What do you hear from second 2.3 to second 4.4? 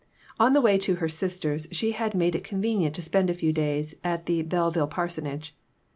it convenient to spend a few days at